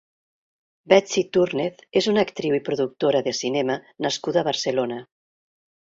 [0.93, 5.03] Betsy Túrnez és una actriu i productora de cinema nascuda a Barcelona.